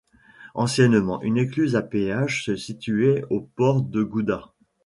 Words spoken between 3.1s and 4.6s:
au port de Gouda.